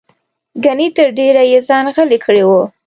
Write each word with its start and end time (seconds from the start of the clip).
ګنې 0.63 0.87
تر 0.97 1.07
ډېره 1.17 1.43
یې 1.51 1.59
ځان 1.67 1.85
غلی 1.95 2.17
کړی 2.25 2.43
و. 2.47 2.49